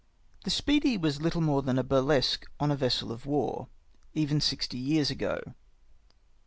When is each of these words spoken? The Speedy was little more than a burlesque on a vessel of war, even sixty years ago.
The 0.45 0.49
Speedy 0.49 0.97
was 0.97 1.21
little 1.21 1.41
more 1.41 1.61
than 1.61 1.77
a 1.77 1.83
burlesque 1.83 2.49
on 2.59 2.71
a 2.71 2.75
vessel 2.75 3.11
of 3.11 3.27
war, 3.27 3.67
even 4.15 4.41
sixty 4.41 4.79
years 4.79 5.11
ago. 5.11 5.53